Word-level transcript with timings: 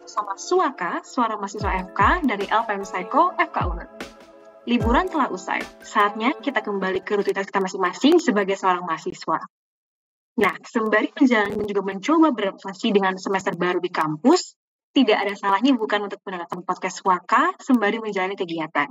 bersama 0.00 0.34
Suaka, 0.38 1.02
suara 1.02 1.34
mahasiswa 1.40 1.90
FK 1.90 2.00
dari 2.28 2.44
LPM 2.46 2.84
Psycho 2.84 3.34
FK 3.34 3.56
UNER. 3.70 3.88
Liburan 4.64 5.12
telah 5.12 5.28
usai, 5.28 5.60
saatnya 5.84 6.32
kita 6.40 6.64
kembali 6.64 7.04
ke 7.04 7.20
rutinitas 7.20 7.52
kita 7.52 7.60
masing-masing 7.60 8.16
sebagai 8.16 8.56
seorang 8.56 8.88
mahasiswa. 8.88 9.44
Nah, 10.34 10.54
sembari 10.64 11.12
menjalani 11.14 11.54
dan 11.60 11.66
juga 11.68 11.82
mencoba 11.84 12.28
beradaptasi 12.32 12.90
dengan 12.90 13.14
semester 13.20 13.54
baru 13.54 13.78
di 13.78 13.92
kampus, 13.92 14.56
tidak 14.94 15.26
ada 15.26 15.34
salahnya 15.36 15.74
bukan 15.74 16.06
untuk 16.06 16.22
mendengarkan 16.24 16.62
podcast 16.62 17.02
Suaka 17.02 17.52
sembari 17.60 17.98
menjalani 17.98 18.38
kegiatan. 18.38 18.88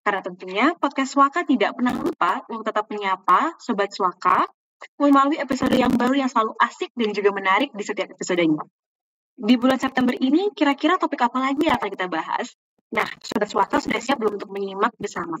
Karena 0.00 0.20
tentunya 0.24 0.66
podcast 0.76 1.12
Suaka 1.12 1.44
tidak 1.44 1.76
pernah 1.76 1.92
lupa 1.92 2.40
untuk 2.48 2.64
tetap 2.68 2.88
menyapa 2.88 3.56
Sobat 3.60 3.92
Suaka 3.92 4.48
melalui 5.00 5.38
episode 5.40 5.72
yang 5.76 5.92
baru 5.94 6.14
yang 6.24 6.30
selalu 6.30 6.56
asik 6.60 6.90
dan 6.96 7.10
juga 7.16 7.30
menarik 7.32 7.70
di 7.72 7.84
setiap 7.84 8.12
episodenya. 8.12 8.62
Di 9.40 9.54
bulan 9.56 9.80
September 9.80 10.12
ini, 10.12 10.52
kira-kira 10.52 11.00
topik 11.00 11.24
apa 11.24 11.40
lagi 11.40 11.64
yang 11.64 11.80
akan 11.80 11.88
kita 11.88 12.06
bahas? 12.12 12.52
Nah, 12.92 13.06
Sobat 13.22 13.48
Swasta 13.48 13.78
sudah 13.80 14.00
siap 14.02 14.20
belum 14.20 14.36
untuk 14.36 14.50
menyimak 14.52 14.92
bersama? 15.00 15.40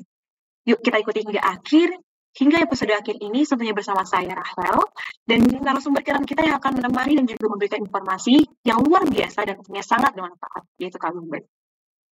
Yuk 0.64 0.80
kita 0.80 1.02
ikuti 1.02 1.26
hingga 1.26 1.42
akhir, 1.42 1.98
hingga 2.36 2.58
episode 2.62 2.92
akhir 2.94 3.16
ini 3.18 3.42
tentunya 3.42 3.74
bersama 3.74 4.06
saya, 4.06 4.30
Rahel, 4.30 4.78
dan 5.26 5.42
narasumber 5.60 6.00
kita 6.06 6.22
kita 6.22 6.46
yang 6.46 6.56
akan 6.62 6.78
menemani 6.78 7.18
dan 7.18 7.26
juga 7.26 7.46
memberikan 7.50 7.80
informasi 7.82 8.40
yang 8.62 8.78
luar 8.80 9.02
biasa 9.08 9.44
dan 9.44 9.58
tentunya 9.58 9.82
sangat 9.82 10.14
bermanfaat, 10.14 10.62
yaitu 10.78 10.96
Kak 10.96 11.10
Lumbert. 11.12 11.44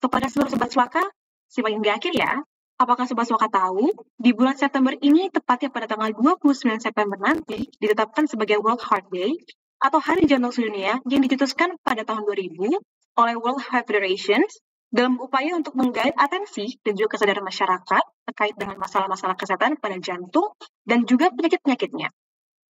Kepada 0.02 0.26
seluruh 0.26 0.50
Sobat 0.50 0.70
Swaka, 0.74 1.04
simak 1.46 1.72
hingga 1.72 1.96
akhir 1.96 2.12
ya. 2.18 2.32
Apakah 2.78 3.10
Sobat 3.10 3.26
Swaka 3.26 3.50
tahu, 3.50 3.90
di 4.22 4.30
bulan 4.30 4.54
September 4.54 4.94
ini, 5.02 5.26
tepatnya 5.34 5.66
pada 5.66 5.90
tanggal 5.90 6.14
29 6.14 6.78
September 6.78 7.18
nanti, 7.18 7.66
ditetapkan 7.82 8.30
sebagai 8.30 8.62
World 8.62 8.78
Heart 8.86 9.10
Day, 9.10 9.34
atau 9.82 9.98
Hari 9.98 10.30
Jantung 10.30 10.54
Sedunia 10.54 11.02
yang 11.10 11.18
dicetuskan 11.18 11.74
pada 11.82 12.06
tahun 12.06 12.22
2000 12.22 12.78
oleh 13.18 13.34
World 13.34 13.66
Heart 13.66 13.82
Federation 13.82 14.46
dalam 14.94 15.18
upaya 15.18 15.58
untuk 15.58 15.74
menggait 15.74 16.14
atensi 16.14 16.78
dan 16.86 16.94
juga 16.94 17.18
kesadaran 17.18 17.42
masyarakat 17.42 18.04
terkait 18.30 18.54
dengan 18.54 18.78
masalah-masalah 18.78 19.34
kesehatan 19.34 19.74
pada 19.82 19.98
jantung 19.98 20.54
dan 20.86 21.02
juga 21.02 21.34
penyakit-penyakitnya. 21.34 22.14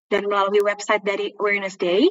Dan 0.07 0.31
melalui 0.31 0.63
website 0.63 1.03
dari 1.03 1.35
Awareness 1.35 1.75
Day, 1.75 2.07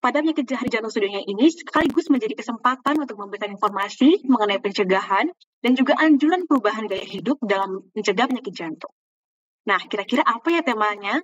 pada 0.00 0.24
penyakit 0.24 0.48
hari 0.56 0.72
jantung 0.72 0.92
sedunia 0.92 1.20
ini 1.20 1.52
sekaligus 1.52 2.08
menjadi 2.08 2.36
kesempatan 2.36 2.96
untuk 2.96 3.20
memberikan 3.20 3.52
informasi 3.52 4.24
mengenai 4.24 4.60
pencegahan 4.60 5.28
dan 5.66 5.74
juga 5.74 5.98
anjuran 5.98 6.46
perubahan 6.46 6.86
gaya 6.86 7.02
hidup 7.02 7.42
dalam 7.42 7.82
mencegah 7.90 8.30
penyakit 8.30 8.54
jantung. 8.54 8.94
Nah, 9.66 9.82
kira-kira 9.82 10.22
apa 10.22 10.46
ya 10.54 10.62
temanya? 10.62 11.18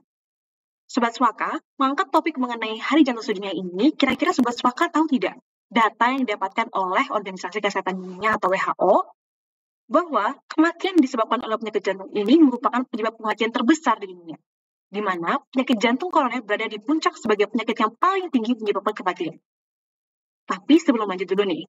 Sobat 0.91 1.15
Swaka, 1.15 1.63
mengangkat 1.79 2.11
topik 2.11 2.35
mengenai 2.43 2.75
Hari 2.75 3.07
Jantung 3.07 3.23
Sedunia 3.23 3.55
ini, 3.55 3.95
kira-kira 3.95 4.35
Sobat 4.35 4.59
Swaka 4.59 4.91
tahu 4.91 5.07
tidak 5.07 5.39
data 5.71 6.11
yang 6.11 6.27
didapatkan 6.27 6.75
oleh 6.75 7.07
Organisasi 7.15 7.63
Kesehatan 7.63 8.03
Dunia 8.03 8.35
atau 8.35 8.51
WHO 8.51 9.15
bahwa 9.87 10.35
kematian 10.51 10.99
disebabkan 10.99 11.39
oleh 11.47 11.63
penyakit 11.63 11.95
jantung 11.95 12.11
ini 12.11 12.43
merupakan 12.43 12.83
penyebab 12.83 13.23
kematian 13.23 13.55
terbesar 13.55 14.03
di 14.03 14.11
dunia, 14.11 14.43
di 14.91 15.01
mana 15.07 15.39
penyakit 15.55 15.79
jantung 15.79 16.11
koroner 16.11 16.43
berada 16.43 16.67
di 16.67 16.83
puncak 16.83 17.15
sebagai 17.15 17.47
penyakit 17.47 17.79
yang 17.79 17.95
paling 17.95 18.27
tinggi 18.35 18.59
menyebabkan 18.59 19.07
kematian. 19.07 19.39
Tapi 20.51 20.75
sebelum 20.83 21.07
lanjut 21.07 21.31
dulu 21.31 21.47
nih, 21.47 21.63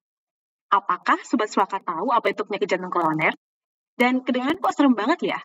apakah 0.73 1.21
Sobat 1.21 1.53
Swaka 1.53 1.77
tahu 1.77 2.09
apa 2.09 2.33
itu 2.33 2.41
penyakit 2.41 2.73
jantung 2.73 2.89
koroner? 2.89 3.37
Dan 3.93 4.25
kedengaran 4.25 4.57
kok 4.57 4.73
serem 4.73 4.97
banget 4.97 5.37
ya? 5.37 5.39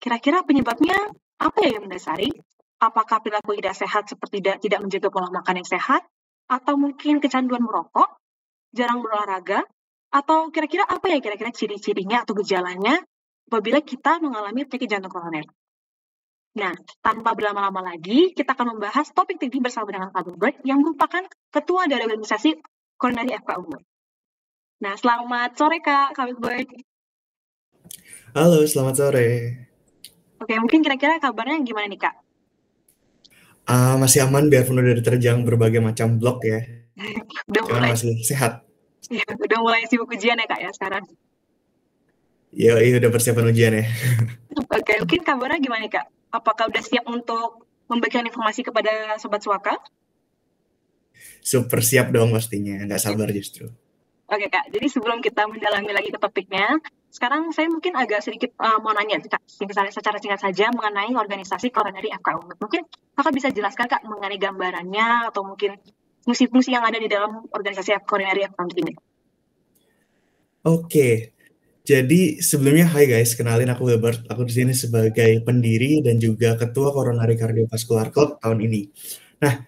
Kira-kira 0.00 0.40
penyebabnya 0.48 0.96
apa 1.36 1.58
ya 1.60 1.76
yang 1.76 1.84
mendasari? 1.84 2.32
apakah 2.82 3.22
perilaku 3.22 3.54
tidak 3.54 3.78
sehat 3.78 4.04
seperti 4.10 4.42
tidak, 4.42 4.58
tidak 4.58 4.82
menjaga 4.82 5.08
pola 5.14 5.30
makan 5.30 5.62
yang 5.62 5.68
sehat, 5.70 6.02
atau 6.50 6.74
mungkin 6.74 7.22
kecanduan 7.22 7.62
merokok, 7.62 8.18
jarang 8.74 8.98
berolahraga, 8.98 9.62
atau 10.10 10.50
kira-kira 10.50 10.84
apa 10.84 11.06
ya 11.08 11.22
kira-kira 11.22 11.54
ciri-cirinya 11.54 12.26
atau 12.26 12.36
gejalanya 12.36 13.00
apabila 13.48 13.80
kita 13.80 14.20
mengalami 14.20 14.66
penyakit 14.68 14.98
jantung 14.98 15.14
koroner. 15.14 15.46
Nah, 16.52 16.76
tanpa 17.00 17.32
berlama-lama 17.32 17.96
lagi, 17.96 18.36
kita 18.36 18.52
akan 18.52 18.76
membahas 18.76 19.08
topik 19.16 19.40
ini 19.40 19.64
bersama 19.64 19.88
dengan 19.88 20.12
Pak 20.12 20.20
Gilbert 20.28 20.60
yang 20.68 20.84
merupakan 20.84 21.24
ketua 21.48 21.88
dari 21.88 22.04
organisasi 22.04 22.60
Koronari 23.00 23.32
FKU. 23.40 23.91
Nah, 24.82 24.98
selamat 24.98 25.54
sore 25.54 25.78
Kak, 25.78 26.10
Gilbert. 26.18 26.66
Halo, 28.34 28.66
selamat 28.66 28.94
sore. 28.98 29.28
Oke, 30.42 30.58
mungkin 30.58 30.82
kira-kira 30.82 31.22
kabarnya 31.22 31.62
gimana 31.62 31.86
nih 31.86 32.02
Kak? 32.02 32.14
Uh, 33.62 33.94
masih 34.02 34.26
aman 34.26 34.50
biarpun 34.50 34.82
udah 34.82 34.98
diterjang 34.98 35.46
berbagai 35.46 35.78
macam 35.78 36.18
blok 36.18 36.42
ya. 36.42 36.66
udah 37.54 37.62
mulai 37.62 37.94
masih 37.94 38.26
sehat. 38.26 38.66
Ya, 39.06 39.22
udah 39.22 39.58
mulai 39.62 39.86
sibuk 39.86 40.10
ujian 40.10 40.34
ya 40.34 40.50
kak 40.50 40.58
ya 40.58 40.70
sekarang. 40.74 41.06
Iya, 42.50 42.82
iya 42.82 42.98
udah 42.98 43.10
persiapan 43.14 43.54
ujian 43.54 43.78
ya. 43.78 43.86
Oke, 44.82 44.98
mungkin 44.98 45.22
kabarnya 45.22 45.62
gimana 45.62 45.86
kak? 45.86 46.10
Apakah 46.34 46.66
udah 46.66 46.82
siap 46.82 47.06
untuk 47.06 47.70
memberikan 47.86 48.26
informasi 48.26 48.66
kepada 48.66 49.14
sobat 49.22 49.46
suaka? 49.46 49.78
Super 51.38 51.86
siap 51.86 52.10
dong 52.10 52.34
pastinya, 52.34 52.82
nggak 52.82 52.98
sabar 52.98 53.30
justru. 53.30 53.70
Oke 54.32 54.48
kak, 54.48 54.72
jadi 54.72 54.86
sebelum 54.88 55.20
kita 55.20 55.44
mendalami 55.44 55.92
lagi 55.92 56.08
ke 56.08 56.16
topiknya, 56.16 56.80
sekarang 57.12 57.52
saya 57.52 57.68
mungkin 57.68 57.92
agak 57.92 58.24
sedikit 58.24 58.56
uh, 58.56 58.80
mau 58.80 58.96
nanya, 58.96 59.20
misalnya 59.60 59.92
secara 59.92 60.16
singkat 60.16 60.40
saja 60.40 60.72
mengenai 60.72 61.12
organisasi 61.12 61.68
koronari 61.68 62.08
FKU. 62.08 62.56
Mungkin 62.56 62.80
kakak 63.12 63.34
bisa 63.36 63.52
jelaskan 63.52 63.92
kak 63.92 64.00
mengenai 64.08 64.40
gambarannya 64.40 65.28
atau 65.28 65.44
mungkin 65.44 65.76
fungsi-fungsi 66.24 66.72
yang 66.72 66.80
ada 66.80 66.96
di 66.96 67.12
dalam 67.12 67.44
organisasi 67.52 67.92
koronari 68.08 68.48
FKU 68.48 68.72
ini. 68.80 68.92
Oke, 70.64 71.36
jadi 71.82 72.38
sebelumnya 72.38 72.86
hai 72.94 73.10
guys, 73.10 73.34
kenalin 73.34 73.66
aku 73.68 73.90
Wilbert. 73.90 74.22
Aku 74.30 74.46
di 74.46 74.54
sini 74.54 74.70
sebagai 74.70 75.42
pendiri 75.42 75.98
dan 75.98 76.22
juga 76.22 76.54
ketua 76.54 76.94
Coronary 76.94 77.34
Cardiovascular 77.34 78.14
Club 78.14 78.38
tahun 78.38 78.62
ini. 78.62 78.86
Nah, 79.42 79.66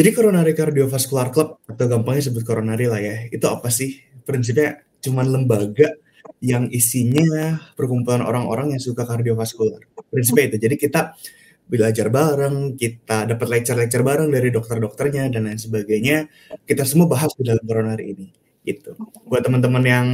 jadi 0.00 0.16
Coronary 0.16 0.56
Cardiovascular 0.56 1.28
Club 1.28 1.60
atau 1.68 1.84
gampangnya 1.84 2.32
sebut 2.32 2.40
Coronary 2.40 2.88
lah 2.88 3.04
ya. 3.04 3.28
Itu 3.28 3.52
apa 3.52 3.68
sih? 3.68 4.00
Prinsipnya 4.24 4.80
cuman 5.04 5.28
lembaga 5.28 5.92
yang 6.40 6.72
isinya 6.72 7.60
perkumpulan 7.76 8.24
orang-orang 8.24 8.72
yang 8.72 8.80
suka 8.80 9.04
kardiovaskular. 9.04 9.84
Prinsipnya 10.08 10.48
itu. 10.48 10.56
Jadi 10.56 10.76
kita 10.80 11.12
belajar 11.68 12.08
bareng, 12.08 12.80
kita 12.80 13.28
dapat 13.28 13.46
lecture-lecture 13.60 14.00
bareng 14.00 14.32
dari 14.32 14.48
dokter-dokternya 14.48 15.28
dan 15.28 15.52
lain 15.52 15.60
sebagainya. 15.60 16.32
Kita 16.64 16.88
semua 16.88 17.04
bahas 17.04 17.36
di 17.36 17.44
dalam 17.44 17.60
coronary 17.60 18.16
ini. 18.16 18.26
Gitu. 18.64 18.96
Buat 19.28 19.44
teman-teman 19.44 19.84
yang 19.84 20.08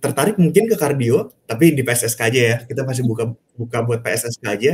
tertarik 0.00 0.40
mungkin 0.40 0.72
ke 0.72 0.76
kardio, 0.80 1.36
tapi 1.44 1.76
di 1.76 1.84
PSSK 1.84 2.20
aja 2.32 2.40
ya. 2.40 2.56
Kita 2.64 2.88
masih 2.88 3.04
buka 3.04 3.28
buka 3.60 3.78
buat 3.84 4.00
PSSK 4.00 4.44
aja. 4.48 4.72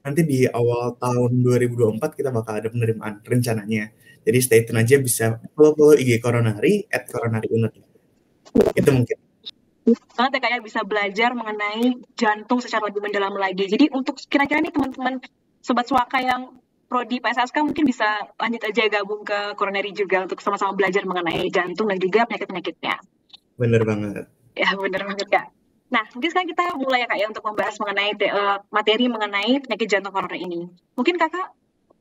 Nanti 0.00 0.20
di 0.24 0.38
awal 0.48 0.96
tahun 0.96 1.44
2024 1.44 2.00
kita 2.16 2.30
bakal 2.32 2.60
ada 2.60 2.68
penerimaan 2.72 3.20
rencananya. 3.20 3.92
Jadi 4.20 4.38
stay 4.40 4.60
tune 4.64 4.80
aja 4.80 4.96
bisa 5.00 5.40
follow-follow 5.56 5.96
IG 5.96 6.20
Coronary 6.20 6.88
at 6.88 7.08
Coronary 7.08 7.48
Unit. 7.52 7.72
Itu 8.76 8.90
mungkin 8.92 9.16
ya 10.20 10.28
kayak 10.28 10.60
bisa 10.60 10.84
belajar 10.84 11.32
mengenai 11.32 11.96
jantung 12.14 12.60
secara 12.60 12.92
lebih 12.92 13.00
mendalam 13.00 13.32
lagi. 13.34 13.64
Jadi 13.64 13.88
untuk 13.90 14.20
kira-kira 14.28 14.60
nih 14.60 14.70
teman-teman 14.70 15.18
sobat 15.64 15.88
suaka 15.88 16.20
yang 16.20 16.60
prodi 16.90 17.22
PSSK 17.22 17.62
mungkin 17.62 17.86
bisa 17.86 18.28
lanjut 18.36 18.62
aja 18.66 18.82
gabung 18.90 19.22
ke 19.22 19.54
coronary 19.54 19.94
juga 19.94 20.26
untuk 20.26 20.42
sama-sama 20.42 20.74
belajar 20.74 21.06
mengenai 21.06 21.46
jantung 21.48 21.86
dan 21.88 21.98
juga 22.02 22.26
penyakit-penyakitnya. 22.26 22.94
Bener 23.56 23.82
banget. 23.86 24.26
Ya 24.58 24.74
bener 24.74 25.02
banget 25.06 25.26
kak. 25.30 25.46
Nah 25.90 26.06
mungkin 26.14 26.30
sekarang 26.30 26.48
kita 26.54 26.64
mulai 26.78 27.02
ya 27.02 27.06
kak 27.10 27.18
ya 27.18 27.26
untuk 27.26 27.42
membahas 27.42 27.74
mengenai 27.82 28.10
uh, 28.30 28.62
materi 28.70 29.10
mengenai 29.10 29.58
penyakit 29.58 29.86
jantung 29.90 30.14
koroner 30.14 30.38
ini. 30.38 30.70
Mungkin 30.94 31.18
kakak 31.18 31.50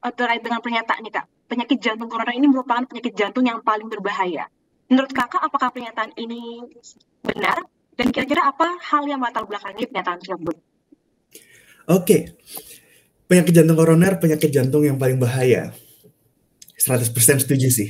uh, 0.05 0.13
terkait 0.13 0.45
dengan 0.45 0.61
pernyataan 0.61 1.01
nih 1.01 1.13
kak, 1.13 1.25
penyakit 1.49 1.77
jantung 1.81 2.05
koroner 2.05 2.37
ini 2.37 2.45
merupakan 2.45 2.85
penyakit 2.85 3.13
jantung 3.17 3.49
yang 3.49 3.65
paling 3.65 3.89
berbahaya. 3.89 4.45
Menurut 4.93 5.09
kakak 5.09 5.41
apakah 5.41 5.73
pernyataan 5.73 6.13
ini 6.21 6.61
benar 7.25 7.65
dan 7.97 8.07
kira-kira 8.13 8.45
apa 8.45 8.77
hal 8.93 9.09
yang 9.09 9.19
latar 9.19 9.49
belakangi 9.49 9.89
pernyataan 9.89 10.21
tersebut? 10.21 10.55
Oke, 11.89 12.37
penyakit 13.25 13.53
jantung 13.57 13.77
koroner 13.77 14.21
penyakit 14.21 14.53
jantung 14.53 14.85
yang 14.85 15.01
paling 15.01 15.17
bahaya. 15.17 15.73
100% 16.77 17.43
setuju 17.43 17.67
sih. 17.73 17.89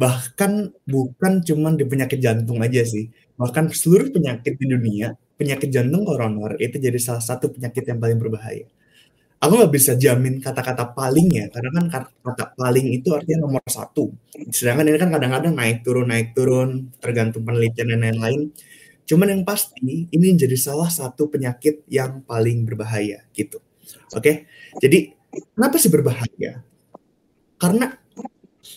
Bahkan 0.00 0.80
bukan 0.88 1.44
cuma 1.44 1.74
di 1.76 1.84
penyakit 1.84 2.22
jantung 2.22 2.62
aja 2.62 2.86
sih. 2.86 3.10
Bahkan 3.36 3.68
seluruh 3.74 4.08
penyakit 4.14 4.56
di 4.56 4.64
dunia, 4.64 5.12
penyakit 5.40 5.72
jantung 5.72 6.04
koroner 6.04 6.60
itu 6.60 6.76
jadi 6.76 7.00
salah 7.00 7.24
satu 7.24 7.48
penyakit 7.48 7.88
yang 7.88 7.96
paling 7.96 8.20
berbahaya. 8.20 8.68
Aku 9.40 9.56
nggak 9.56 9.72
bisa 9.72 9.96
jamin 9.96 10.36
kata-kata 10.36 10.92
paling 10.92 11.32
ya, 11.32 11.48
karena 11.48 11.88
kan 11.88 12.04
kata 12.20 12.52
paling 12.60 12.92
itu 12.92 13.08
artinya 13.16 13.48
nomor 13.48 13.64
satu. 13.64 14.12
Sedangkan 14.52 14.84
ini 14.92 15.00
kan 15.00 15.08
kadang-kadang 15.08 15.56
naik 15.56 15.80
turun 15.80 16.12
naik 16.12 16.36
turun, 16.36 16.92
tergantung 17.00 17.48
penelitian 17.48 17.96
dan 17.96 18.04
lain-lain. 18.04 18.52
Cuman 19.08 19.32
yang 19.32 19.42
pasti 19.48 20.12
ini 20.12 20.26
jadi 20.36 20.54
salah 20.60 20.92
satu 20.92 21.32
penyakit 21.32 21.88
yang 21.88 22.20
paling 22.20 22.68
berbahaya 22.68 23.24
gitu. 23.32 23.64
Oke. 24.12 24.46
Jadi 24.76 25.16
kenapa 25.56 25.80
sih 25.80 25.88
berbahaya? 25.90 26.62
Karena 27.56 27.90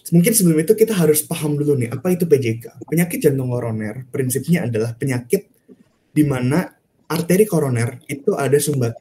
mungkin 0.10 0.34
sebelum 0.34 0.58
itu 0.64 0.74
kita 0.74 0.96
harus 0.96 1.22
paham 1.28 1.54
dulu 1.60 1.78
nih 1.78 1.94
apa 1.94 2.18
itu 2.18 2.26
PJK. 2.26 2.88
Penyakit 2.88 3.20
jantung 3.20 3.54
koroner 3.54 4.10
prinsipnya 4.10 4.66
adalah 4.66 4.98
penyakit 4.98 5.53
di 6.14 6.24
mana 6.24 6.70
arteri 7.10 7.44
koroner 7.50 8.00
itu 8.06 8.38
ada 8.38 8.56
sumbat 8.62 8.94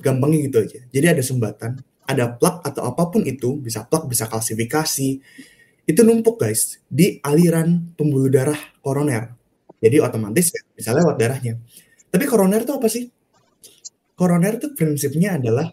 gampangnya 0.00 0.48
gitu 0.48 0.58
aja. 0.64 0.80
Jadi 0.90 1.06
ada 1.06 1.22
sumbatan, 1.22 1.78
ada 2.08 2.32
plak 2.32 2.64
atau 2.64 2.88
apa 2.88 3.08
pun 3.12 3.22
itu, 3.22 3.60
bisa 3.60 3.84
plak, 3.84 4.08
bisa 4.08 4.26
kalsifikasi. 4.26 5.20
Itu 5.84 6.00
numpuk 6.00 6.40
guys 6.40 6.80
di 6.88 7.20
aliran 7.20 7.92
pembuluh 7.94 8.32
darah 8.32 8.58
koroner. 8.80 9.36
Jadi 9.84 10.00
otomatis 10.00 10.48
ya, 10.48 10.64
bisa 10.72 10.90
lewat 10.96 11.20
darahnya. 11.20 11.60
Tapi 12.08 12.24
koroner 12.24 12.64
itu 12.64 12.72
apa 12.72 12.88
sih? 12.88 13.12
Koroner 14.16 14.56
itu 14.56 14.72
prinsipnya 14.72 15.36
adalah 15.36 15.68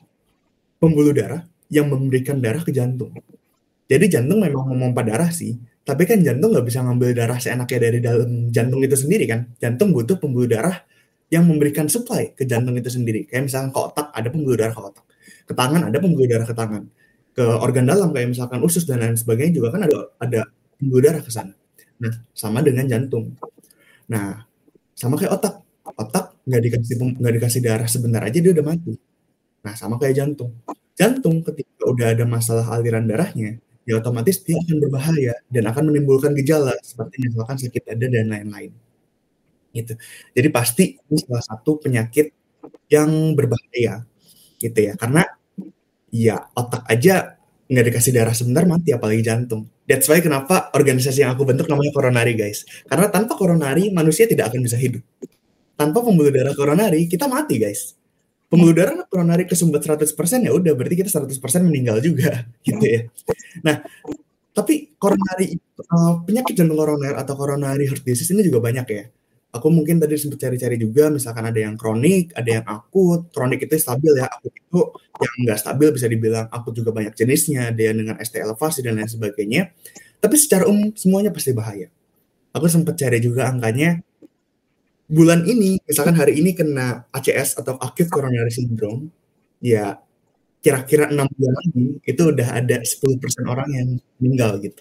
pembuluh 0.83 1.15
darah 1.15 1.47
yang 1.71 1.87
memberikan 1.87 2.43
darah 2.43 2.59
ke 2.59 2.75
jantung. 2.75 3.15
Jadi 3.87 4.05
jantung 4.11 4.43
memang 4.43 4.67
memompa 4.67 5.03
darah 5.03 5.31
sih, 5.31 5.55
tapi 5.81 6.03
kan 6.05 6.21
jantung 6.21 6.53
nggak 6.53 6.65
bisa 6.69 6.79
ngambil 6.85 7.09
darah 7.17 7.37
seenaknya 7.41 7.79
dari 7.81 7.99
dalam 7.99 8.29
jantung 8.53 8.81
itu 8.85 8.93
sendiri 8.93 9.25
kan. 9.25 9.49
Jantung 9.57 9.89
butuh 9.95 10.17
pembuluh 10.21 10.45
darah 10.49 10.77
yang 11.33 11.47
memberikan 11.47 11.87
supply 11.89 12.35
ke 12.37 12.43
jantung 12.45 12.75
itu 12.77 12.91
sendiri. 12.91 13.25
Kayak 13.25 13.49
misalkan 13.49 13.69
ke 13.73 13.79
otak 13.79 14.07
ada 14.13 14.27
pembuluh 14.29 14.57
darah 14.59 14.75
ke 14.75 14.83
otak, 14.83 15.05
ke 15.47 15.53
tangan 15.57 15.81
ada 15.89 15.97
pembuluh 15.97 16.27
darah 16.29 16.45
ke 16.45 16.55
tangan, 16.55 16.83
ke 17.33 17.43
organ 17.43 17.85
dalam 17.87 18.09
kayak 18.13 18.29
misalkan 18.35 18.59
usus 18.61 18.83
dan 18.85 19.01
lain 19.01 19.17
sebagainya 19.17 19.57
juga 19.57 19.73
kan 19.73 19.81
ada 19.87 19.97
ada 20.21 20.41
pembuluh 20.77 21.01
darah 21.01 21.21
ke 21.23 21.31
sana. 21.33 21.53
Nah 22.03 22.13
sama 22.35 22.59
dengan 22.61 22.85
jantung. 22.85 23.33
Nah 24.11 24.43
sama 24.93 25.17
kayak 25.17 25.33
otak, 25.33 25.55
otak 25.97 26.25
nggak 26.45 26.61
dikasih 26.61 26.95
nggak 27.17 27.33
dikasih 27.41 27.61
darah 27.63 27.87
sebentar 27.89 28.21
aja 28.21 28.37
dia 28.37 28.51
udah 28.53 28.65
mati. 28.65 28.93
Nah 29.65 29.73
sama 29.73 29.97
kayak 29.97 30.13
jantung. 30.19 30.51
Jantung 30.99 31.41
ketika 31.41 31.89
udah 31.89 32.13
ada 32.13 32.25
masalah 32.27 32.67
aliran 32.77 33.07
darahnya, 33.09 33.57
ya 33.85 33.97
otomatis 33.97 34.41
dia 34.45 34.57
akan 34.57 34.77
berbahaya 34.77 35.33
dan 35.49 35.63
akan 35.69 35.89
menimbulkan 35.89 36.37
gejala 36.37 36.77
seperti 36.85 37.25
misalkan 37.25 37.57
sakit 37.57 37.81
dada 37.87 38.07
dan 38.07 38.27
lain-lain. 38.29 38.71
Gitu. 39.71 39.93
Jadi 40.35 40.47
pasti 40.51 40.83
ini 40.99 41.17
salah 41.17 41.43
satu 41.43 41.79
penyakit 41.79 42.35
yang 42.91 43.33
berbahaya 43.33 44.03
gitu 44.59 44.79
ya. 44.79 44.93
Karena 44.99 45.25
ya 46.11 46.51
otak 46.53 46.85
aja 46.91 47.39
nggak 47.71 47.85
dikasih 47.87 48.11
darah 48.11 48.35
sebentar 48.35 48.67
mati 48.67 48.91
apalagi 48.91 49.23
jantung. 49.23 49.65
That's 49.87 50.05
why 50.11 50.19
kenapa 50.19 50.69
organisasi 50.75 51.23
yang 51.23 51.33
aku 51.33 51.47
bentuk 51.47 51.71
namanya 51.71 51.91
koronari 51.95 52.35
guys. 52.35 52.67
Karena 52.85 53.07
tanpa 53.07 53.39
koronari 53.39 53.89
manusia 53.89 54.27
tidak 54.27 54.51
akan 54.51 54.61
bisa 54.61 54.75
hidup. 54.75 55.01
Tanpa 55.79 56.03
pembuluh 56.03 56.29
darah 56.29 56.53
koronari 56.53 57.07
kita 57.07 57.25
mati 57.25 57.57
guys 57.57 58.00
pembuluh 58.51 58.75
darah 58.75 59.07
kalau 59.07 59.23
narik 59.23 59.47
kesumbat 59.47 59.79
100% 59.87 60.11
ya 60.43 60.51
udah 60.51 60.75
berarti 60.75 60.99
kita 60.99 61.09
100% 61.09 61.39
meninggal 61.63 62.03
juga 62.03 62.43
gitu 62.67 62.83
ya. 62.83 63.07
Nah, 63.63 63.79
tapi 64.51 64.91
koronari 64.99 65.55
uh, 65.87 66.19
penyakit 66.27 66.59
jantung 66.59 66.75
koroner 66.75 67.15
atau 67.15 67.33
coronary 67.39 67.87
heart 67.87 68.03
disease 68.03 68.35
ini 68.35 68.43
juga 68.43 68.59
banyak 68.59 68.87
ya. 68.91 69.07
Aku 69.51 69.67
mungkin 69.67 69.99
tadi 69.99 70.15
sempat 70.15 70.39
cari-cari 70.39 70.79
juga, 70.79 71.11
misalkan 71.11 71.43
ada 71.43 71.59
yang 71.59 71.75
kronik, 71.75 72.31
ada 72.39 72.49
yang 72.59 72.65
akut. 72.71 73.27
Kronik 73.35 73.59
itu 73.59 73.75
stabil 73.75 74.15
ya, 74.15 74.31
akut 74.31 74.47
itu 74.47 74.79
yang 75.19 75.35
nggak 75.43 75.59
stabil 75.59 75.89
bisa 75.91 76.07
dibilang 76.07 76.47
akut 76.47 76.71
juga 76.71 76.95
banyak 76.95 77.11
jenisnya, 77.19 77.75
ada 77.75 77.81
yang 77.83 77.99
dengan 77.99 78.15
ST 78.23 78.39
elevasi 78.39 78.79
dan 78.79 78.95
lain 78.95 79.11
sebagainya. 79.11 79.75
Tapi 80.23 80.35
secara 80.39 80.71
umum 80.71 80.95
semuanya 80.95 81.35
pasti 81.35 81.51
bahaya. 81.51 81.91
Aku 82.55 82.71
sempat 82.71 82.95
cari 82.95 83.19
juga 83.19 83.51
angkanya, 83.51 83.99
bulan 85.11 85.43
ini, 85.43 85.75
misalkan 85.83 86.15
hari 86.15 86.39
ini 86.39 86.55
kena 86.55 87.03
ACS 87.11 87.59
atau 87.59 87.75
acute 87.75 88.07
coronary 88.07 88.47
syndrome, 88.47 89.11
ya 89.59 89.99
kira-kira 90.63 91.11
enam 91.11 91.27
bulan 91.35 91.53
lagi 91.59 91.83
itu 92.07 92.21
udah 92.31 92.47
ada 92.55 92.79
10% 92.79 93.43
orang 93.51 93.69
yang 93.75 93.87
meninggal 94.23 94.55
gitu. 94.63 94.79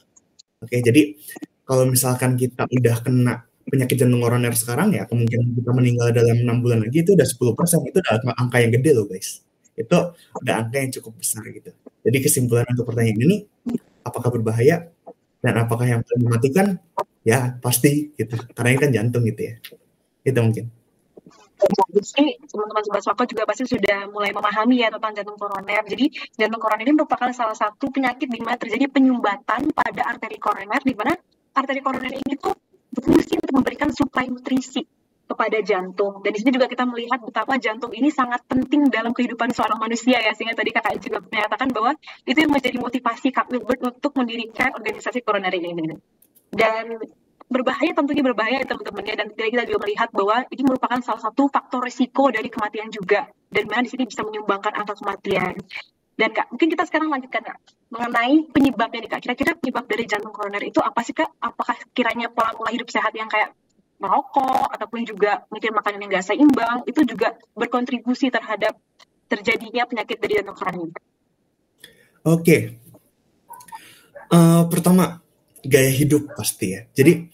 Oke, 0.63 0.79
jadi 0.79 1.19
kalau 1.67 1.91
misalkan 1.91 2.39
kita 2.39 2.71
udah 2.71 2.97
kena 3.03 3.35
penyakit 3.67 3.97
jantung 3.99 4.23
koroner 4.23 4.55
sekarang 4.55 4.95
ya 4.95 5.07
kemungkinan 5.07 5.57
kita 5.57 5.71
meninggal 5.75 6.09
dalam 6.11 6.37
enam 6.43 6.59
bulan 6.63 6.83
lagi 6.83 7.03
itu 7.03 7.15
udah 7.15 7.27
10% 7.27 7.91
itu 7.91 7.99
udah 7.99 8.35
angka 8.39 8.57
yang 8.63 8.71
gede 8.71 8.91
loh 8.95 9.07
guys. 9.11 9.43
Itu 9.75 10.15
udah 10.15 10.55
angka 10.63 10.77
yang 10.79 10.91
cukup 10.95 11.13
besar 11.19 11.43
gitu. 11.51 11.75
Jadi 12.07 12.19
kesimpulan 12.23 12.67
untuk 12.71 12.87
pertanyaan 12.87 13.19
ini 13.19 13.37
apakah 14.07 14.31
berbahaya 14.31 14.91
dan 15.43 15.55
apakah 15.59 15.87
yang 15.89 16.01
mematikan? 16.23 16.79
Ya 17.25 17.57
pasti 17.59 18.13
gitu. 18.15 18.37
Karena 18.55 18.69
ini 18.77 18.79
kan 18.79 18.91
jantung 18.95 19.25
gitu 19.27 19.43
ya 19.49 19.57
itu 20.27 20.41
mungkin 20.41 20.67
jadi 21.61 22.41
teman-teman 22.49 22.83
sobat 22.89 23.03
Swako 23.05 23.23
juga 23.29 23.45
pasti 23.45 23.69
sudah 23.69 24.09
mulai 24.09 24.33
memahami 24.33 24.81
ya 24.81 24.89
tentang 24.89 25.13
jantung 25.13 25.37
koroner. 25.37 25.85
Jadi 25.85 26.09
jantung 26.41 26.61
koroner 26.61 26.85
ini 26.89 26.97
merupakan 26.97 27.29
salah 27.37 27.57
satu 27.57 27.93
penyakit 27.93 28.33
di 28.33 28.41
mana 28.41 28.57
terjadi 28.57 28.89
penyumbatan 28.89 29.69
pada 29.77 30.03
arteri 30.09 30.41
koroner 30.41 30.81
di 30.81 30.95
mana 30.97 31.13
arteri 31.53 31.81
koroner 31.85 32.13
ini 32.17 32.35
tuh 32.41 32.57
berfungsi 32.91 33.39
untuk 33.39 33.55
memberikan 33.61 33.93
suplai 33.93 34.33
nutrisi 34.33 34.83
kepada 35.29 35.59
jantung. 35.63 36.25
Dan 36.25 36.31
di 36.35 36.39
sini 36.43 36.51
juga 36.57 36.67
kita 36.67 36.89
melihat 36.89 37.21
betapa 37.23 37.55
jantung 37.61 37.93
ini 37.95 38.09
sangat 38.11 38.43
penting 38.49 38.89
dalam 38.91 39.13
kehidupan 39.13 39.53
seorang 39.53 39.79
manusia 39.79 40.19
ya. 40.19 40.33
Sehingga 40.35 40.57
tadi 40.57 40.73
kakak 40.73 40.99
juga 40.99 41.23
menyatakan 41.23 41.69
bahwa 41.71 41.93
itu 42.25 42.39
yang 42.41 42.51
menjadi 42.51 42.79
motivasi 42.81 43.31
Kak 43.31 43.53
Wilbert 43.53 43.85
untuk 43.85 44.17
mendirikan 44.17 44.75
organisasi 44.75 45.23
koroner 45.23 45.53
ini. 45.55 45.95
Dan 46.51 46.99
berbahaya 47.51 47.91
tentunya 47.93 48.23
berbahaya 48.23 48.63
ya 48.63 48.67
teman-teman 48.71 49.03
ya 49.11 49.15
dan 49.19 49.29
kita 49.35 49.67
juga 49.67 49.79
melihat 49.83 50.09
bahwa 50.15 50.47
ini 50.55 50.63
merupakan 50.63 51.01
salah 51.03 51.19
satu 51.19 51.51
faktor 51.51 51.83
risiko 51.83 52.31
dari 52.31 52.47
kematian 52.47 52.95
juga. 52.95 53.27
Dan 53.51 53.67
mana 53.67 53.83
di 53.83 53.91
sini 53.91 54.07
bisa 54.07 54.23
menyumbangkan 54.23 54.71
angka 54.71 54.95
kematian. 55.03 55.59
Dan 56.15 56.31
kak 56.31 56.47
mungkin 56.55 56.69
kita 56.71 56.87
sekarang 56.87 57.11
lanjutkan 57.11 57.43
kak 57.43 57.59
mengenai 57.91 58.47
penyebabnya 58.55 58.99
nih 59.03 59.11
kak. 59.11 59.21
Kira-kira 59.27 59.53
penyebab 59.59 59.85
dari 59.91 60.05
jantung 60.07 60.31
koroner 60.31 60.63
itu 60.63 60.79
apa 60.79 61.03
sih 61.03 61.11
kak? 61.11 61.27
Apakah 61.43 61.75
kiranya 61.91 62.31
pola 62.31 62.55
pola 62.55 62.71
hidup 62.71 62.87
sehat 62.87 63.11
yang 63.19 63.27
kayak 63.27 63.51
merokok 64.01 64.73
ataupun 64.73 65.05
juga 65.05 65.45
mungkin 65.53 65.77
makanan 65.77 66.01
yang 66.01 66.11
gak 66.17 66.27
seimbang 66.33 66.89
itu 66.89 67.05
juga 67.05 67.37
berkontribusi 67.53 68.33
terhadap 68.33 68.81
terjadinya 69.29 69.85
penyakit 69.85 70.17
dari 70.17 70.41
jantung 70.41 70.57
koroner 70.57 70.91
Oke, 72.21 72.45
okay. 72.45 72.61
uh, 74.33 74.69
pertama 74.69 75.21
gaya 75.65 75.93
hidup 75.93 76.33
pasti 76.37 76.77
ya. 76.77 76.81
Jadi 76.93 77.29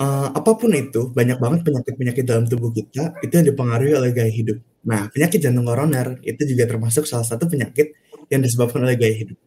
uh, 0.00 0.28
apa 0.34 0.50
pun 0.58 0.70
itu 0.74 1.10
banyak 1.10 1.38
banget 1.38 1.60
penyakit-penyakit 1.66 2.24
dalam 2.26 2.44
tubuh 2.46 2.70
kita 2.74 3.18
itu 3.22 3.32
yang 3.32 3.46
dipengaruhi 3.46 3.94
oleh 3.94 4.10
gaya 4.10 4.32
hidup. 4.32 4.58
Nah 4.86 5.08
penyakit 5.10 5.38
jantung 5.42 5.66
koroner 5.66 6.18
itu 6.22 6.42
juga 6.44 6.64
termasuk 6.68 7.08
salah 7.08 7.26
satu 7.26 7.46
penyakit 7.46 7.94
yang 8.28 8.40
disebabkan 8.42 8.84
oleh 8.84 8.96
gaya 8.98 9.14
hidup. 9.14 9.38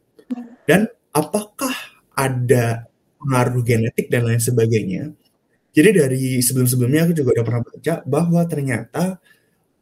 Dan 0.67 0.87
apakah 1.15 1.73
ada 2.13 2.87
pengaruh 3.17 3.63
genetik 3.63 4.11
dan 4.11 4.27
lain 4.27 4.41
sebagainya? 4.41 5.15
Jadi 5.71 5.89
dari 5.93 6.41
sebelum-sebelumnya 6.41 7.05
aku 7.05 7.13
juga 7.13 7.37
udah 7.37 7.45
pernah 7.45 7.63
baca 7.63 7.93
bahwa 8.03 8.41
ternyata 8.49 9.03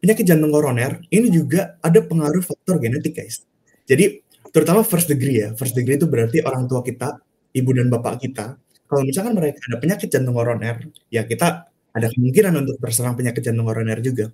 penyakit 0.03 0.27
jantung 0.27 0.51
koroner 0.51 1.01
ini 1.07 1.31
juga 1.31 1.79
ada 1.79 2.03
pengaruh 2.03 2.43
faktor 2.43 2.83
genetik 2.83 3.15
guys. 3.15 3.47
Jadi 3.87 4.21
terutama 4.51 4.83
first 4.83 5.07
degree 5.07 5.41
ya. 5.41 5.55
First 5.55 5.73
degree 5.73 5.95
itu 5.95 6.05
berarti 6.05 6.43
orang 6.43 6.67
tua 6.67 6.83
kita 6.83 7.24
ibu 7.55 7.69
dan 7.71 7.87
bapak 7.87 8.19
kita, 8.19 8.59
kalau 8.85 9.01
misalkan 9.07 9.33
mereka 9.33 9.57
ada 9.71 9.77
penyakit 9.81 10.07
jantung 10.11 10.35
koroner, 10.35 10.77
ya 11.09 11.23
kita 11.25 11.71
ada 11.95 12.07
kemungkinan 12.11 12.53
untuk 12.59 12.75
terserang 12.83 13.15
penyakit 13.15 13.41
jantung 13.41 13.65
koroner 13.65 13.97
juga. 14.03 14.29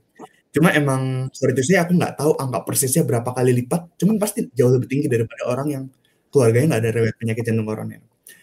Cuma 0.51 0.75
emang 0.75 1.31
sorry 1.31 1.55
itu 1.55 1.63
aku 1.79 1.95
nggak 1.95 2.19
tahu 2.19 2.35
angka 2.35 2.59
persisnya 2.67 3.07
berapa 3.07 3.31
kali 3.31 3.55
lipat, 3.63 3.95
cuman 3.95 4.19
pasti 4.19 4.51
jauh 4.51 4.73
lebih 4.75 4.91
tinggi 4.91 5.07
daripada 5.07 5.47
orang 5.47 5.67
yang 5.71 5.83
keluarganya 6.27 6.75
nggak 6.75 6.81
ada 6.83 6.91
riwayat 6.91 7.15
penyakit 7.21 7.43
jantung 7.47 7.67
koroner. 7.69 8.01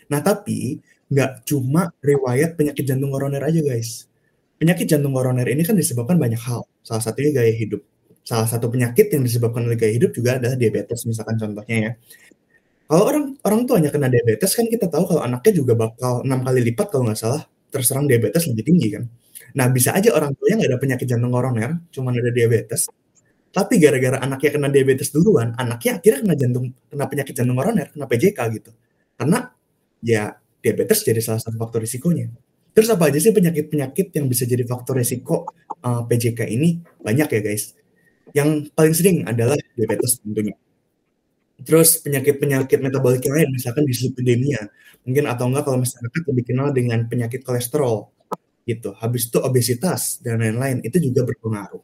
Nah 0.09 0.21
tapi 0.25 0.81
nggak 1.13 1.31
cuma 1.45 1.93
riwayat 2.01 2.57
penyakit 2.57 2.85
jantung 2.89 3.13
koroner 3.13 3.43
aja 3.45 3.61
guys. 3.61 4.09
Penyakit 4.57 4.89
jantung 4.89 5.13
koroner 5.13 5.45
ini 5.45 5.63
kan 5.69 5.77
disebabkan 5.77 6.17
banyak 6.17 6.41
hal. 6.41 6.65
Salah 6.81 7.05
satunya 7.05 7.31
gaya 7.37 7.53
hidup. 7.53 7.85
Salah 8.25 8.49
satu 8.49 8.69
penyakit 8.73 9.09
yang 9.13 9.25
disebabkan 9.25 9.65
oleh 9.69 9.77
gaya 9.77 9.93
hidup 9.93 10.13
juga 10.13 10.37
adalah 10.41 10.57
diabetes 10.57 11.05
misalkan 11.09 11.37
contohnya 11.37 11.77
ya. 11.77 11.93
Kalau 12.89 13.05
orang 13.05 13.25
orang 13.45 13.61
tuanya 13.69 13.93
kena 13.93 14.09
diabetes 14.09 14.57
kan 14.57 14.65
kita 14.65 14.89
tahu 14.89 15.05
kalau 15.05 15.21
anaknya 15.21 15.53
juga 15.61 15.77
bakal 15.77 16.25
enam 16.25 16.41
kali 16.41 16.73
lipat 16.73 16.89
kalau 16.89 17.05
nggak 17.05 17.21
salah 17.21 17.45
terserang 17.69 18.09
diabetes 18.09 18.49
lebih 18.49 18.65
tinggi 18.65 18.89
kan. 18.97 19.05
Nah 19.61 19.69
bisa 19.69 19.93
aja 19.93 20.09
orang 20.17 20.33
tuanya 20.33 20.65
nggak 20.65 20.71
ada 20.73 20.81
penyakit 20.81 21.07
jantung 21.09 21.29
koroner, 21.29 21.85
cuma 21.93 22.17
ada 22.17 22.33
diabetes. 22.33 22.89
Tapi 23.53 23.77
gara-gara 23.77 24.17
anaknya 24.25 24.51
kena 24.57 24.69
diabetes 24.73 25.13
duluan, 25.13 25.53
anaknya 25.61 26.01
akhirnya 26.01 26.21
kena 26.25 26.37
jantung, 26.41 26.67
kena 26.89 27.05
penyakit 27.13 27.35
jantung 27.37 27.57
koroner, 27.61 27.87
kena 27.93 28.05
PJK 28.09 28.39
gitu. 28.57 28.71
Karena 29.21 29.39
ya 30.01 30.23
diabetes 30.65 30.99
jadi 31.05 31.21
salah 31.21 31.45
satu 31.45 31.61
faktor 31.61 31.85
risikonya. 31.85 32.33
Terus 32.73 32.89
apa 32.89 33.13
aja 33.13 33.21
sih 33.21 33.37
penyakit-penyakit 33.37 34.17
yang 34.17 34.33
bisa 34.33 34.49
jadi 34.49 34.65
faktor 34.65 34.97
risiko 34.97 35.45
uh, 35.85 36.01
eh, 36.01 36.03
PJK 36.09 36.41
ini? 36.49 36.81
Banyak 37.05 37.29
ya 37.37 37.41
guys. 37.45 37.77
Yang 38.33 38.73
paling 38.73 38.95
sering 38.97 39.17
adalah 39.29 39.61
diabetes 39.77 40.25
tentunya 40.25 40.57
Terus 41.59 41.99
penyakit-penyakit 42.03 42.79
metabolik 42.79 43.27
lain, 43.27 43.51
misalkan 43.51 43.83
dislipidemia, 43.83 44.71
mungkin 45.03 45.27
atau 45.27 45.51
enggak 45.51 45.67
kalau 45.67 45.79
masyarakat 45.83 46.23
lebih 46.31 46.45
kenal 46.55 46.69
dengan 46.71 47.03
penyakit 47.11 47.43
kolesterol, 47.43 48.15
gitu. 48.63 48.95
Habis 48.95 49.33
itu 49.33 49.39
obesitas 49.43 50.23
dan 50.23 50.39
lain-lain, 50.39 50.79
itu 50.87 51.03
juga 51.03 51.27
berpengaruh. 51.27 51.83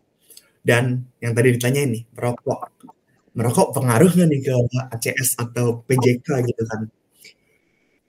Dan 0.63 1.03
yang 1.19 1.35
tadi 1.35 1.59
ditanya 1.59 1.83
ini, 1.91 2.07
merokok. 2.15 2.61
Merokok 3.35 3.69
pengaruh 3.75 4.11
nggak 4.15 4.29
nih 4.31 4.41
ke 4.47 4.55
ACS 4.95 5.43
atau 5.43 5.83
PJK 5.83 6.29
gitu 6.47 6.63
kan? 6.71 6.87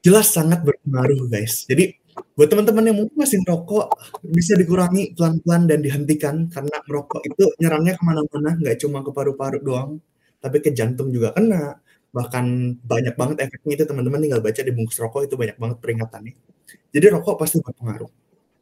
Jelas 0.05 0.29
sangat 0.29 0.61
berpengaruh, 0.61 1.25
guys. 1.25 1.65
Jadi 1.65 1.97
buat 2.37 2.47
teman-teman 2.47 2.83
yang 2.87 2.97
mungkin 3.01 3.17
masih 3.17 3.41
merokok 3.43 3.91
bisa 4.23 4.55
dikurangi 4.55 5.17
pelan-pelan 5.17 5.67
dan 5.67 5.79
dihentikan 5.83 6.35
karena 6.47 6.77
merokok 6.87 7.21
itu 7.27 7.43
nyerangnya 7.59 7.99
ke 7.99 8.03
mana-mana 8.07 8.55
nggak 8.55 8.75
cuma 8.79 9.03
ke 9.03 9.11
paru-paru 9.11 9.59
doang 9.59 9.99
tapi 10.45 10.61
ke 10.61 10.69
jantung 10.77 11.09
juga 11.09 11.33
kena. 11.33 11.81
Bahkan 12.13 12.45
banyak 12.85 13.15
banget 13.17 13.37
efeknya 13.49 13.73
itu 13.81 13.85
teman-teman 13.89 14.21
tinggal 14.21 14.41
baca 14.45 14.61
di 14.61 14.71
bungkus 14.71 15.01
rokok 15.01 15.25
itu 15.25 15.35
banyak 15.35 15.57
banget 15.57 15.77
peringatannya. 15.81 16.33
Jadi 16.93 17.05
rokok 17.09 17.41
pasti 17.41 17.57
berpengaruh 17.65 18.11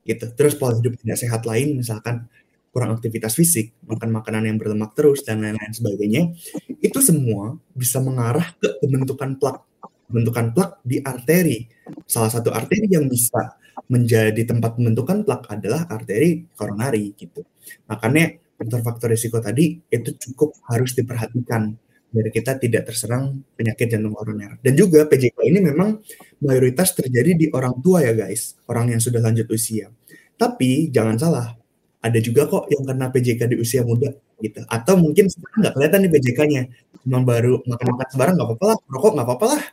gitu. 0.08 0.26
Terus 0.32 0.56
pola 0.56 0.80
hidup 0.80 0.96
tidak 0.96 1.18
sehat 1.20 1.44
lain 1.44 1.84
misalkan 1.84 2.32
kurang 2.74 2.98
aktivitas 2.98 3.38
fisik 3.38 3.78
makan 3.86 4.10
makanan 4.10 4.50
yang 4.50 4.58
berlemak 4.58 4.98
terus 4.98 5.22
dan 5.22 5.46
lain-lain 5.46 5.70
sebagainya 5.70 6.34
itu 6.82 7.00
semua 7.06 7.54
bisa 7.78 8.02
mengarah 8.02 8.56
ke 8.58 8.80
pembentukan 8.82 9.36
plak. 9.38 9.62
Pembentukan 10.10 10.56
plak 10.56 10.72
di 10.82 10.98
arteri. 11.04 11.68
Salah 12.08 12.32
satu 12.32 12.50
arteri 12.50 12.90
yang 12.90 13.06
bisa 13.06 13.60
menjadi 13.90 14.42
tempat 14.50 14.78
pembentukan 14.80 15.22
plak 15.22 15.52
adalah 15.54 15.86
arteri 15.90 16.48
koronari 16.58 17.14
gitu. 17.14 17.46
Makanya 17.86 18.43
faktor-faktor 18.64 19.12
risiko 19.12 19.44
tadi 19.44 19.76
itu 19.92 20.10
cukup 20.16 20.56
harus 20.72 20.96
diperhatikan 20.96 21.76
biar 22.14 22.30
kita 22.30 22.62
tidak 22.62 22.94
terserang 22.94 23.42
penyakit 23.58 23.90
jantung 23.90 24.14
koroner. 24.14 24.62
Dan 24.62 24.78
juga 24.78 25.04
PJK 25.10 25.50
ini 25.50 25.60
memang 25.66 25.98
mayoritas 26.46 26.94
terjadi 26.94 27.34
di 27.34 27.46
orang 27.50 27.82
tua 27.82 28.06
ya 28.06 28.14
guys, 28.14 28.56
orang 28.70 28.94
yang 28.94 29.02
sudah 29.02 29.18
lanjut 29.18 29.50
usia. 29.50 29.90
Tapi 30.38 30.94
jangan 30.94 31.18
salah, 31.18 31.58
ada 32.06 32.20
juga 32.22 32.46
kok 32.46 32.70
yang 32.70 32.86
kena 32.86 33.10
PJK 33.10 33.42
di 33.50 33.58
usia 33.58 33.82
muda 33.82 34.14
gitu. 34.38 34.62
Atau 34.70 35.02
mungkin 35.02 35.26
sekarang 35.26 35.58
nggak 35.66 35.74
kelihatan 35.74 36.00
nih 36.06 36.12
PJK-nya, 36.14 36.62
cuma 37.02 37.20
baru 37.26 37.66
makan-makan 37.66 38.08
sebarang 38.14 38.34
nggak 38.38 38.48
apa-apa 38.54 38.66
lah, 38.70 38.78
rokok 38.94 39.12
nggak 39.18 39.28
apa-apa 39.28 39.46
lah, 39.50 39.64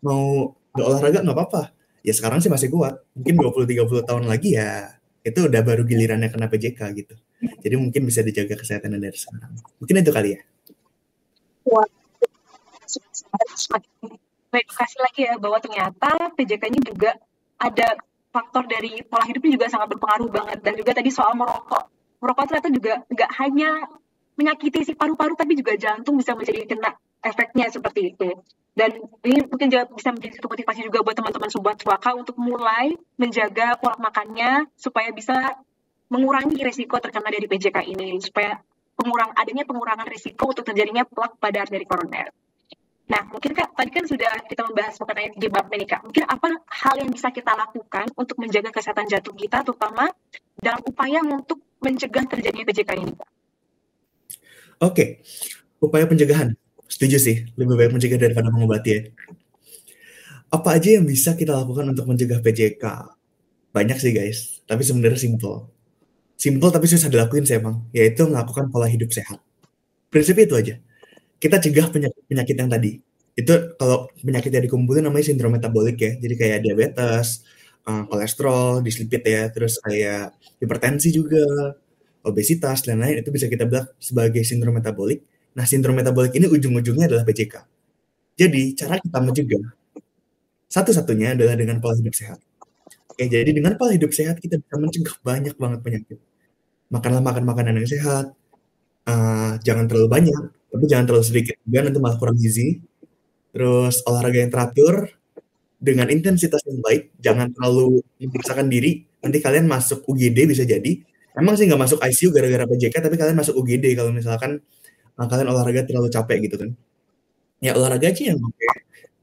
mau 0.00 0.22
nggak 0.72 0.86
olahraga 0.88 1.18
nggak 1.20 1.36
apa-apa. 1.36 1.62
Ya 2.00 2.16
sekarang 2.16 2.40
sih 2.40 2.48
masih 2.48 2.72
kuat, 2.72 2.96
mungkin 3.12 3.36
20-30 3.36 4.08
tahun 4.08 4.24
lagi 4.24 4.56
ya 4.56 4.96
itu 5.20 5.52
udah 5.52 5.60
baru 5.60 5.84
gilirannya 5.84 6.32
kena 6.32 6.48
PJK 6.48 6.80
gitu. 6.96 7.12
Jadi 7.40 7.74
mungkin 7.76 8.04
bisa 8.04 8.20
dijaga 8.20 8.54
kesehatan 8.56 9.00
dari 9.00 9.16
sekarang. 9.16 9.52
Mungkin 9.80 9.94
itu 10.04 10.12
kali 10.12 10.30
ya. 10.36 10.40
Semakin 13.56 14.18
edukasi 14.50 14.96
lagi 15.00 15.20
ya 15.30 15.34
bahwa 15.38 15.58
ternyata 15.62 16.10
PJK 16.36 16.62
ini 16.74 16.80
juga 16.84 17.16
ada 17.60 17.88
faktor 18.30 18.66
dari 18.66 19.00
pola 19.06 19.24
hidupnya 19.24 19.56
juga 19.56 19.66
sangat 19.72 19.88
berpengaruh 19.96 20.28
banget. 20.28 20.58
Dan 20.60 20.72
juga 20.76 20.92
tadi 20.92 21.08
soal 21.08 21.32
merokok. 21.32 21.84
Merokok 22.20 22.44
ternyata 22.52 22.68
juga 22.68 22.92
nggak 23.08 23.30
hanya 23.40 23.70
menyakiti 24.36 24.88
si 24.88 24.92
paru-paru 24.96 25.36
tapi 25.36 25.56
juga 25.56 25.76
jantung 25.76 26.16
bisa 26.16 26.32
menjadi 26.36 26.64
kena 26.64 26.96
efeknya 27.24 27.68
seperti 27.72 28.16
itu. 28.16 28.28
Dan 28.70 28.96
ini 29.26 29.44
mungkin 29.44 29.68
juga 29.68 29.84
bisa 29.92 30.08
menjadi 30.14 30.40
satu 30.40 30.48
motivasi 30.48 30.80
juga 30.86 31.04
buat 31.04 31.16
teman-teman 31.16 31.50
sobat 31.52 31.76
suaka 31.82 32.16
untuk 32.16 32.38
mulai 32.40 32.96
menjaga 33.20 33.76
pola 33.76 33.98
makannya 34.00 34.70
supaya 34.78 35.10
bisa 35.12 35.58
mengurangi 36.10 36.58
risiko 36.60 36.98
terkena 36.98 37.30
dari 37.30 37.46
PJK 37.46 37.86
ini 37.86 38.18
supaya 38.18 38.58
pengurang 38.98 39.32
adanya 39.38 39.64
pengurangan 39.64 40.04
risiko 40.10 40.50
untuk 40.50 40.66
terjadinya 40.66 41.06
plak 41.06 41.38
pada 41.38 41.64
arteri 41.64 41.86
koroner. 41.86 42.34
Nah, 43.10 43.26
mungkin 43.26 43.50
Kak, 43.58 43.74
tadi 43.74 43.90
kan 43.90 44.04
sudah 44.06 44.30
kita 44.46 44.62
membahas 44.70 44.94
mengenai 45.02 45.34
penyebab 45.34 45.66
ini 45.74 45.86
Kak. 45.86 46.00
Mungkin 46.06 46.24
apa 46.30 46.48
hal 46.62 46.94
yang 47.02 47.10
bisa 47.10 47.34
kita 47.34 47.58
lakukan 47.58 48.06
untuk 48.14 48.38
menjaga 48.38 48.70
kesehatan 48.70 49.10
jantung 49.10 49.34
kita, 49.34 49.66
terutama 49.66 50.14
dalam 50.62 50.78
upaya 50.86 51.18
untuk 51.26 51.58
mencegah 51.82 52.22
terjadinya 52.26 52.66
PJK 52.70 52.90
ini 53.02 53.12
Kak? 53.18 53.30
Oke, 54.86 55.26
upaya 55.82 56.06
pencegahan. 56.06 56.54
Setuju 56.86 57.18
sih, 57.18 57.36
lebih 57.58 57.74
baik 57.78 57.90
mencegah 57.98 58.18
daripada 58.18 58.50
mengobati 58.50 58.90
ya. 58.94 59.00
Apa 60.50 60.78
aja 60.78 60.98
yang 60.98 61.06
bisa 61.06 61.34
kita 61.34 61.54
lakukan 61.54 61.90
untuk 61.90 62.06
mencegah 62.06 62.42
PJK? 62.42 62.84
Banyak 63.74 63.98
sih 63.98 64.10
guys, 64.14 64.62
tapi 64.66 64.82
sebenarnya 64.82 65.18
simple 65.18 65.79
simple 66.40 66.72
tapi 66.72 66.88
susah 66.88 67.12
dilakuin 67.12 67.44
sih 67.44 67.60
emang, 67.60 67.84
yaitu 67.92 68.24
melakukan 68.24 68.72
pola 68.72 68.88
hidup 68.88 69.12
sehat. 69.12 69.36
Prinsipnya 70.08 70.44
itu 70.48 70.56
aja. 70.56 70.74
Kita 71.36 71.56
cegah 71.60 71.92
penyakit-penyakit 71.92 72.56
yang 72.56 72.70
tadi. 72.72 72.92
Itu 73.36 73.76
kalau 73.76 74.08
penyakit 74.24 74.48
yang 74.48 74.64
dikumpulin 74.64 75.04
namanya 75.04 75.24
sindrom 75.28 75.52
metabolik 75.52 75.96
ya. 76.00 76.12
Jadi 76.16 76.34
kayak 76.40 76.58
diabetes, 76.64 77.44
uh, 77.84 78.08
kolesterol, 78.08 78.80
dislipid 78.80 79.22
ya, 79.24 79.52
terus 79.52 79.76
kayak 79.84 80.32
hipertensi 80.60 81.12
juga, 81.12 81.76
obesitas 82.24 82.84
dan 82.88 83.04
lain 83.04 83.20
itu 83.20 83.28
bisa 83.32 83.46
kita 83.52 83.68
bilang 83.68 83.88
sebagai 84.00 84.40
sindrom 84.48 84.76
metabolik. 84.80 85.20
Nah, 85.56 85.68
sindrom 85.68 85.96
metabolik 85.96 86.32
ini 86.36 86.48
ujung-ujungnya 86.48 87.06
adalah 87.10 87.24
PJK. 87.28 87.54
Jadi, 88.40 88.62
cara 88.80 88.96
kita 88.96 89.18
mencegah 89.20 89.64
satu-satunya 90.70 91.34
adalah 91.36 91.58
dengan 91.58 91.82
pola 91.82 91.98
hidup 91.98 92.14
sehat. 92.14 92.38
Oke, 93.10 93.26
jadi 93.28 93.50
dengan 93.50 93.74
pola 93.76 93.92
hidup 93.92 94.14
sehat 94.14 94.38
kita 94.40 94.56
bisa 94.62 94.76
mencegah 94.78 95.16
banyak 95.20 95.54
banget 95.58 95.80
penyakit 95.82 96.18
makanlah 96.90 97.22
makan 97.22 97.44
makanan 97.46 97.74
yang 97.80 97.88
sehat, 97.88 98.26
uh, 99.06 99.56
jangan 99.62 99.86
terlalu 99.86 100.08
banyak, 100.10 100.42
tapi 100.70 100.84
jangan 100.90 101.04
terlalu 101.06 101.24
sedikit 101.26 101.56
juga 101.64 101.78
nanti 101.86 101.98
malah 102.02 102.18
kurang 102.18 102.36
gizi. 102.36 102.82
Terus 103.50 104.02
olahraga 104.06 104.38
yang 104.38 104.52
teratur 104.52 105.10
dengan 105.80 106.06
intensitas 106.12 106.62
yang 106.68 106.78
baik, 106.84 107.14
jangan 107.18 107.50
terlalu 107.54 108.02
memaksakan 108.20 108.68
diri. 108.70 109.06
Nanti 109.24 109.38
kalian 109.42 109.66
masuk 109.66 110.04
UGD 110.06 110.38
bisa 110.50 110.62
jadi. 110.66 110.92
Emang 111.34 111.54
sih 111.54 111.64
nggak 111.70 111.80
masuk 111.80 111.98
ICU 112.02 112.34
gara-gara 112.34 112.66
PJK, 112.66 112.94
tapi 113.00 113.16
kalian 113.16 113.38
masuk 113.38 113.54
UGD 113.58 113.94
kalau 113.94 114.10
misalkan 114.10 114.60
uh, 115.18 115.26
kalian 115.30 115.48
olahraga 115.50 115.86
terlalu 115.86 116.10
capek 116.10 116.38
gitu 116.50 116.56
kan. 116.58 116.70
Ya 117.62 117.76
olahraga 117.76 118.10
aja 118.10 118.22
yang 118.34 118.40
oke. 118.40 118.68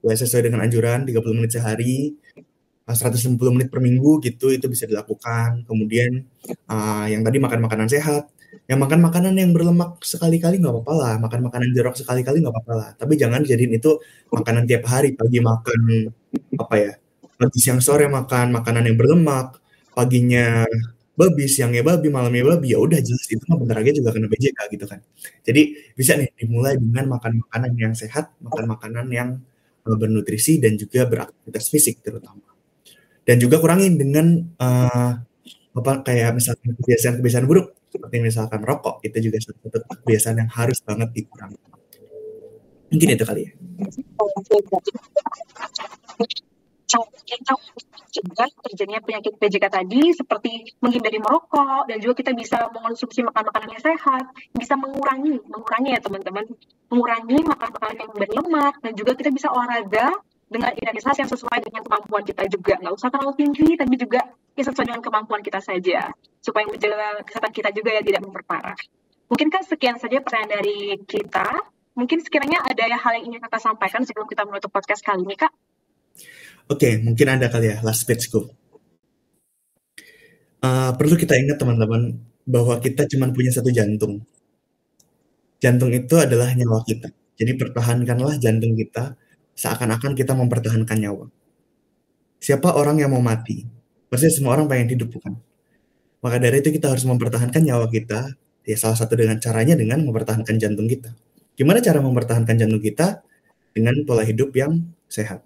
Ya, 0.07 0.15
sesuai 0.15 0.47
dengan 0.47 0.63
anjuran 0.63 1.03
30 1.03 1.19
menit 1.35 1.51
sehari, 1.51 2.15
160 2.95 3.35
menit 3.51 3.67
per 3.67 3.83
minggu 3.83 4.23
gitu 4.23 4.47
itu 4.47 4.65
bisa 4.71 4.87
dilakukan. 4.87 5.67
Kemudian 5.67 6.23
uh, 6.71 7.05
yang 7.11 7.19
tadi 7.27 7.37
makan 7.43 7.59
makanan 7.67 7.87
sehat, 7.91 8.31
yang 8.71 8.79
makan 8.79 9.03
makanan 9.03 9.35
yang 9.35 9.51
berlemak 9.51 9.99
sekali-kali 10.03 10.63
nggak 10.63 10.71
apa-apa 10.71 10.93
lah, 10.95 11.13
makan 11.19 11.39
makanan 11.51 11.69
jeruk 11.75 11.95
sekali-kali 11.99 12.39
nggak 12.39 12.53
apa-apa 12.55 12.73
lah. 12.79 12.89
Tapi 12.95 13.13
jangan 13.19 13.43
jadiin 13.43 13.75
itu 13.75 13.99
makanan 14.31 14.63
tiap 14.63 14.87
hari. 14.87 15.11
Pagi 15.19 15.39
makan 15.43 15.81
apa 16.63 16.75
ya? 16.79 16.91
Pagi 17.37 17.59
siang 17.59 17.83
sore 17.83 18.07
makan 18.07 18.55
makanan 18.55 18.83
yang 18.87 18.97
berlemak, 18.97 19.59
paginya 19.91 20.63
babi, 21.19 21.45
siangnya 21.49 21.83
babi, 21.83 22.07
malamnya 22.13 22.55
babi, 22.55 22.71
ya 22.73 22.79
udah 22.79 23.01
jelas 23.01 23.25
itu 23.27 23.41
mah 23.49 23.57
bentar 23.57 23.77
lagi 23.81 23.91
juga 23.99 24.13
kena 24.15 24.29
BJK 24.31 24.59
gitu 24.73 24.85
kan. 24.87 24.99
Jadi 25.43 25.61
bisa 25.97 26.13
nih 26.15 26.29
dimulai 26.39 26.77
dengan 26.79 27.17
makan 27.17 27.41
makanan 27.43 27.71
yang 27.75 27.93
sehat, 27.97 28.31
makan 28.39 28.65
makanan 28.73 29.05
yang 29.11 29.29
eh, 29.85 29.97
bernutrisi 29.97 30.61
dan 30.63 30.77
juga 30.79 31.09
beraktivitas 31.09 31.67
fisik 31.73 31.99
terutama 32.05 32.56
dan 33.27 33.35
juga 33.43 33.59
kurangin 33.59 33.99
dengan 33.99 34.39
uh, 34.57 35.11
apa 35.77 35.91
kayak 36.01 36.31
misalkan 36.33 36.73
kebiasaan-kebiasaan 36.79 37.45
buruk. 37.45 37.75
Seperti 37.87 38.19
misalkan 38.19 38.63
rokok 38.63 39.03
itu 39.03 39.31
juga 39.31 39.37
satu 39.43 39.67
kebiasaan 40.03 40.43
yang 40.43 40.49
harus 40.51 40.79
banget 40.83 41.11
dikurangi 41.11 41.59
mungkin 42.91 43.09
itu 43.13 43.23
kali 43.27 43.41
ya. 43.47 43.51
Mencegah 48.07 48.49
terjadinya 48.63 49.03
penyakit 49.03 49.33
PJK 49.37 49.65
tadi 49.67 50.15
seperti 50.15 50.73
menghindari 50.79 51.19
merokok 51.19 51.85
dan 51.85 51.99
juga 51.99 52.23
kita 52.23 52.31
bisa 52.33 52.71
mengonsumsi 52.71 53.21
makan-makanan 53.27 53.75
yang 53.75 53.83
sehat 53.83 54.25
bisa 54.55 54.73
mengurangi 54.79 55.37
mengurangi 55.51 55.89
ya 55.93 55.99
teman-teman. 56.01 56.47
Mengurangi 56.87 57.37
makan 57.43 57.69
makanan 57.75 57.97
yang 57.99 58.11
berlemak 58.15 58.73
dan 58.79 58.91
juga 58.95 59.11
kita 59.19 59.29
bisa 59.35 59.51
olahraga 59.51 60.15
dengan 60.47 60.71
intensitas 60.73 61.17
yang 61.19 61.29
sesuai 61.29 61.59
dengan 61.63 61.83
kemampuan 61.83 62.23
kita 62.23 62.43
juga. 62.47 62.79
Nggak 62.79 62.95
usah 62.95 63.09
terlalu 63.11 63.33
tinggi, 63.35 63.67
tapi 63.75 63.93
juga 63.99 64.21
ya 64.55 64.63
sesuai 64.63 64.85
dengan 64.87 65.03
kemampuan 65.03 65.41
kita 65.43 65.59
saja. 65.59 66.11
Supaya 66.39 66.63
menjaga 66.67 67.21
kesehatan 67.27 67.51
kita 67.51 67.69
juga 67.75 67.89
ya 67.95 68.01
tidak 68.01 68.21
memperparah. 68.23 68.79
Mungkin 69.27 69.47
kan 69.51 69.61
sekian 69.67 69.99
saja 69.99 70.23
pertanyaan 70.23 70.63
dari 70.63 70.95
kita. 71.03 71.47
Mungkin 71.97 72.23
sekiranya 72.23 72.63
ada 72.63 72.83
hal 72.87 73.11
yang 73.19 73.25
ingin 73.33 73.41
kakak 73.43 73.59
sampaikan 73.59 74.05
sebelum 74.05 74.29
kita 74.29 74.45
menutup 74.45 74.69
podcast 74.69 75.01
kali 75.01 75.25
ini, 75.25 75.35
Kak? 75.35 75.49
Oke, 76.69 76.77
okay, 76.77 76.93
mungkin 77.01 77.25
ada 77.25 77.49
kali 77.49 77.73
ya, 77.73 77.81
last 77.81 78.05
speechku. 78.05 78.53
Uh, 80.61 80.93
perlu 80.93 81.17
kita 81.17 81.33
ingat 81.33 81.57
teman-teman, 81.57 82.21
bahwa 82.47 82.79
kita 82.79 83.03
cuma 83.11 83.27
punya 83.35 83.51
satu 83.51 83.67
jantung. 83.75 84.23
Jantung 85.59 85.91
itu 85.91 86.15
adalah 86.15 86.55
nyawa 86.55 86.79
kita. 86.87 87.11
Jadi 87.37 87.51
pertahankanlah 87.59 88.39
jantung 88.39 88.73
kita 88.73 89.19
seakan-akan 89.57 90.13
kita 90.13 90.37
mempertahankan 90.37 90.97
nyawa. 91.01 91.25
Siapa 92.37 92.77
orang 92.77 93.01
yang 93.01 93.09
mau 93.09 93.19
mati? 93.25 93.65
Pasti 94.07 94.29
semua 94.29 94.53
orang 94.53 94.69
pengen 94.69 94.93
hidup, 94.93 95.17
bukan? 95.17 95.33
Maka 96.21 96.37
dari 96.37 96.61
itu 96.61 96.69
kita 96.69 96.93
harus 96.93 97.03
mempertahankan 97.09 97.65
nyawa 97.65 97.89
kita. 97.89 98.37
Ya 98.67 98.77
salah 98.77 98.95
satu 98.99 99.17
dengan 99.17 99.41
caranya 99.41 99.73
dengan 99.73 100.05
mempertahankan 100.05 100.61
jantung 100.61 100.85
kita. 100.85 101.09
Gimana 101.57 101.81
cara 101.81 101.97
mempertahankan 101.99 102.55
jantung 102.55 102.79
kita? 102.79 103.25
Dengan 103.73 103.97
pola 104.05 104.21
hidup 104.21 104.53
yang 104.53 104.85
sehat. 105.09 105.41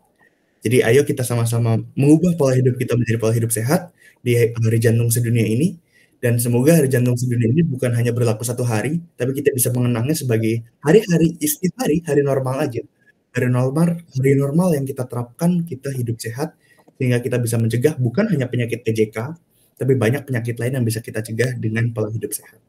Jadi 0.62 0.84
ayo 0.86 1.04
kita 1.08 1.24
sama-sama 1.24 1.80
mengubah 1.96 2.36
pola 2.36 2.54
hidup 2.56 2.78
kita 2.80 2.96
menjadi 2.96 3.18
pola 3.18 3.34
hidup 3.36 3.52
sehat 3.52 3.92
di 4.24 4.36
hari 4.36 4.80
jantung 4.80 5.08
sedunia 5.08 5.48
ini. 5.48 5.80
Dan 6.22 6.38
semoga 6.38 6.78
hari 6.78 6.86
jantung 6.86 7.18
sedunia 7.18 7.50
ini 7.50 7.66
bukan 7.66 7.98
hanya 7.98 8.14
berlaku 8.14 8.46
satu 8.46 8.62
hari, 8.62 9.02
tapi 9.18 9.34
kita 9.34 9.50
bisa 9.58 9.74
mengenangnya 9.74 10.14
sebagai 10.14 10.62
hari-hari 10.86 11.34
istighfari, 11.42 12.06
hari 12.06 12.22
normal 12.22 12.62
aja 12.62 12.86
dari 13.32 13.48
normal 13.48 14.04
dari 14.12 14.36
normal 14.36 14.76
yang 14.76 14.86
kita 14.86 15.08
terapkan 15.08 15.64
kita 15.64 15.92
hidup 15.96 16.20
sehat 16.20 16.56
sehingga 17.00 17.24
kita 17.24 17.40
bisa 17.40 17.58
mencegah 17.58 17.96
bukan 17.98 18.30
hanya 18.30 18.52
penyakit 18.52 18.84
PJK 18.84 19.18
tapi 19.82 19.98
banyak 19.98 20.30
penyakit 20.30 20.62
lain 20.62 20.78
yang 20.78 20.86
bisa 20.86 21.02
kita 21.02 21.26
cegah 21.26 21.58
dengan 21.58 21.90
pola 21.90 22.14
hidup 22.14 22.30
sehat. 22.30 22.62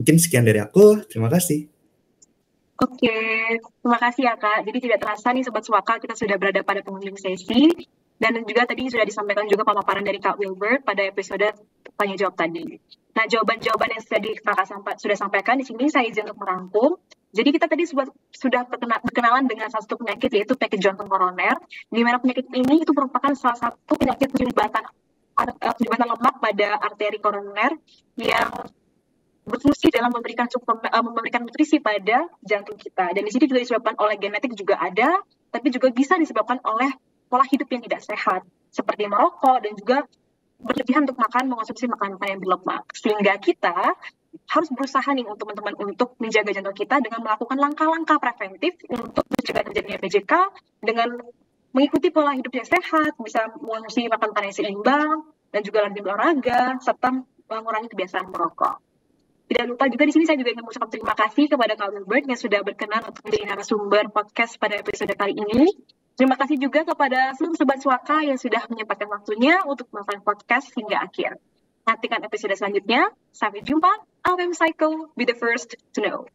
Mungkin 0.00 0.16
sekian 0.16 0.48
dari 0.48 0.56
aku. 0.56 1.04
Terima 1.04 1.28
kasih. 1.28 1.68
Oke, 2.80 3.16
terima 3.60 3.98
kasih 4.00 4.22
ya 4.24 4.34
Kak. 4.40 4.64
Jadi 4.64 4.78
tidak 4.88 5.04
terasa 5.04 5.36
nih 5.36 5.44
Sobat 5.44 5.64
Suaka, 5.64 6.00
kita 6.00 6.16
sudah 6.16 6.40
berada 6.40 6.64
pada 6.64 6.80
penghujung 6.80 7.20
sesi. 7.20 7.72
Dan 8.16 8.40
juga 8.48 8.64
tadi 8.64 8.88
sudah 8.88 9.04
disampaikan 9.04 9.44
juga 9.44 9.68
pemaparan 9.68 10.00
dari 10.00 10.16
Kak 10.16 10.40
Wilbert 10.40 10.80
pada 10.80 11.04
episode 11.04 11.44
tanya 12.00 12.16
jawab 12.16 12.40
tadi. 12.40 12.64
Nah, 13.12 13.24
jawaban-jawaban 13.28 13.92
yang 13.92 14.04
Kakak 14.40 14.64
sampai, 14.68 14.96
sudah 14.96 15.16
sampaikan 15.16 15.60
di 15.60 15.64
sini 15.68 15.92
saya 15.92 16.08
izin 16.08 16.24
untuk 16.28 16.40
merangkum. 16.40 16.96
Jadi 17.34 17.48
kita 17.52 17.66
tadi 17.66 17.84
sudah, 17.84 18.06
sudah 18.30 18.62
berkenalan 19.02 19.44
dengan 19.50 19.66
salah 19.68 19.84
satu 19.84 19.98
penyakit 19.98 20.30
yaitu 20.30 20.54
penyakit 20.54 20.80
jantung 20.80 21.10
koroner, 21.10 21.58
di 21.90 22.00
mana 22.06 22.22
penyakit 22.22 22.46
ini 22.54 22.86
itu 22.86 22.92
merupakan 22.94 23.34
salah 23.34 23.58
satu 23.58 23.92
penyakit 23.98 24.30
penyumbatan 24.30 24.84
eh, 25.42 25.74
penyumbatan 25.76 26.06
lemak 26.16 26.34
pada 26.38 26.68
arteri 26.80 27.18
koroner 27.18 27.76
yang 28.16 28.50
berfungsi 29.46 29.94
dalam 29.94 30.10
memberikan 30.10 30.50
uh, 30.50 31.02
memberikan 31.06 31.46
nutrisi 31.46 31.78
pada 31.78 32.26
jantung 32.42 32.74
kita. 32.74 33.14
Dan 33.14 33.22
di 33.22 33.30
sini 33.30 33.46
juga 33.46 33.62
disebabkan 33.62 33.94
oleh 34.02 34.18
genetik 34.18 34.58
juga 34.58 34.82
ada, 34.82 35.22
tapi 35.54 35.70
juga 35.70 35.94
bisa 35.94 36.18
disebabkan 36.18 36.58
oleh 36.66 36.90
pola 37.30 37.46
hidup 37.46 37.70
yang 37.70 37.82
tidak 37.86 38.02
sehat, 38.02 38.42
seperti 38.74 39.06
merokok 39.06 39.62
dan 39.62 39.72
juga 39.78 39.98
berlebihan 40.60 41.04
untuk 41.04 41.18
makan 41.20 41.44
mengonsumsi 41.52 41.86
makanan 41.88 42.20
yang 42.20 42.40
berlemak. 42.40 42.84
Sehingga 42.96 43.36
kita 43.40 43.96
harus 44.36 44.68
berusaha 44.68 45.08
nih 45.16 45.24
untuk 45.24 45.48
teman-teman 45.48 45.74
untuk 45.80 46.14
menjaga 46.20 46.52
jantung 46.52 46.76
kita 46.76 47.00
dengan 47.00 47.24
melakukan 47.24 47.56
langkah-langkah 47.56 48.20
preventif 48.20 48.76
untuk 48.92 49.24
mencegah 49.32 49.64
terjadinya 49.64 49.98
PJK 50.00 50.32
dengan 50.84 51.08
mengikuti 51.72 52.08
pola 52.08 52.32
hidup 52.32 52.52
yang 52.56 52.68
sehat, 52.68 53.12
bisa 53.20 53.52
mengonsumsi 53.60 54.08
makan 54.08 54.32
yang 54.32 54.56
seimbang, 54.56 55.16
dan 55.52 55.60
juga 55.60 55.84
lanjut 55.84 56.04
olahraga, 56.08 56.80
serta 56.80 57.20
mengurangi 57.48 57.88
kebiasaan 57.92 58.32
merokok. 58.32 58.80
Tidak 59.46 59.62
lupa 59.62 59.86
juga 59.86 60.04
di 60.10 60.12
sini 60.16 60.24
saya 60.26 60.42
juga 60.42 60.50
ingin 60.56 60.66
mengucapkan 60.66 60.90
terima 60.90 61.14
kasih 61.14 61.46
kepada 61.46 61.78
Kak 61.78 61.88
Wilbert 61.94 62.26
yang 62.26 62.40
sudah 62.40 62.60
berkenan 62.66 63.06
untuk 63.06 63.22
menjadi 63.30 63.44
narasumber 63.54 64.10
podcast 64.10 64.58
pada 64.58 64.74
episode 64.82 65.14
kali 65.14 65.38
ini. 65.38 65.70
Terima 66.16 66.32
kasih 66.40 66.56
juga 66.56 66.80
kepada 66.80 67.36
seluruh 67.36 67.60
sobat 67.60 67.76
suaka 67.84 68.24
yang 68.24 68.40
sudah 68.40 68.64
menyempatkan 68.72 69.04
waktunya 69.04 69.60
untuk 69.68 69.92
melakukan 69.92 70.24
podcast 70.24 70.72
hingga 70.72 71.04
akhir. 71.04 71.36
Nantikan 71.84 72.24
episode 72.24 72.56
selanjutnya. 72.56 73.12
Sampai 73.36 73.60
jumpa. 73.60 73.92
I'm 74.24 74.56
Psycho. 74.56 75.12
Be 75.12 75.28
the 75.28 75.36
first 75.36 75.76
to 75.94 76.00
know. 76.00 76.26